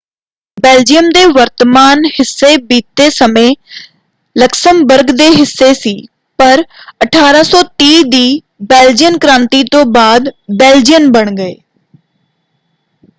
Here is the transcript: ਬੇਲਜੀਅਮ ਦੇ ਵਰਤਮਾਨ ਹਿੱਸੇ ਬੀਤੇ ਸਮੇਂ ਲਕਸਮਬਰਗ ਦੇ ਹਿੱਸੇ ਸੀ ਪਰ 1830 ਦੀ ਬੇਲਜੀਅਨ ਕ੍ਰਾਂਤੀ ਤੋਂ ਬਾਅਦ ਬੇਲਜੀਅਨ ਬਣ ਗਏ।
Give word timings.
ਬੇਲਜੀਅਮ 0.57 1.09
ਦੇ 1.09 1.25
ਵਰਤਮਾਨ 1.29 2.05
ਹਿੱਸੇ 2.09 2.55
ਬੀਤੇ 2.63 3.09
ਸਮੇਂ 3.09 3.51
ਲਕਸਮਬਰਗ 4.35 5.11
ਦੇ 5.17 5.27
ਹਿੱਸੇ 5.31 5.73
ਸੀ 5.75 5.95
ਪਰ 6.39 6.63
1830 7.05 8.01
ਦੀ 8.09 8.25
ਬੇਲਜੀਅਨ 8.67 9.17
ਕ੍ਰਾਂਤੀ 9.19 9.63
ਤੋਂ 9.71 9.85
ਬਾਅਦ 9.93 10.29
ਬੇਲਜੀਅਨ 10.55 11.11
ਬਣ 11.11 11.35
ਗਏ। 11.35 11.55